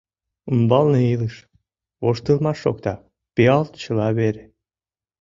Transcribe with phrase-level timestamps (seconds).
[0.51, 1.35] Умбалне илыш...
[2.03, 2.93] воштылмаш шокта,
[3.33, 4.43] Пиал чыла вере.